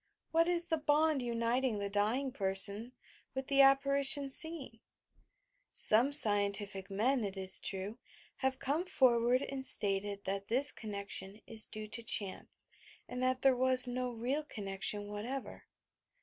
[0.31, 2.91] What is the bond APPARITIONS 237 uniting the dying person
[3.35, 4.79] with the apparition seent"
[5.75, 7.99] Some scientific men, it is tmt,
[8.37, 12.65] have come forward and stated that this connection is due to chance
[13.07, 15.65] and that there was no real connection whatever.